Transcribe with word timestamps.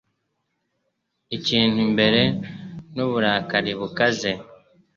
Ikintu 1.37 1.77
imbere 1.87 2.21
N'uburakari 2.95 3.71
bukaze, 3.79 4.31